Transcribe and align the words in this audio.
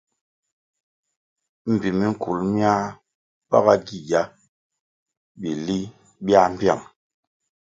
Mbpi 1.71 1.89
minkul 1.99 2.39
miáh 2.53 2.83
bágá 3.49 3.73
gigia 3.85 4.21
bili 5.39 5.77
biáh 6.25 6.47
mbiang. 6.53 6.83